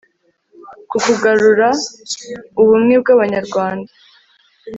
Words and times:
ku 0.89 0.97
kugarura 1.05 1.67
ubumwe 2.61 2.95
bw'abanyarwanda 3.01 3.91